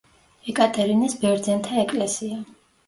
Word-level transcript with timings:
ეკატერინეს 0.53 1.17
ბერძენთა 1.21 1.81
ეკლესია. 1.87 2.45